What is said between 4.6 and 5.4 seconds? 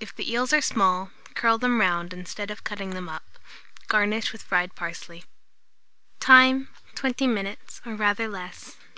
parsley.